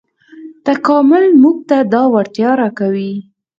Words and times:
تکامل 0.65 1.25
موږ 1.41 1.57
ته 1.69 1.77
دا 1.93 2.03
وړتیا 2.13 2.49
راکوي. 2.61 3.13